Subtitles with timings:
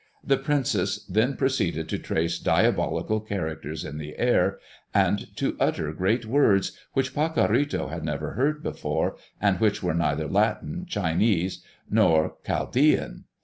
[0.23, 4.57] The princess then proceeded to trace diabolical characters in the air,
[4.95, 10.27] and to utter great words which Pacorrito had never heard before, and which were neither
[10.27, 13.25] Latin, Chinese, nor Chaldean.